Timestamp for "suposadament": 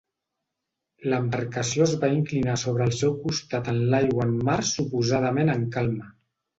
4.83-5.57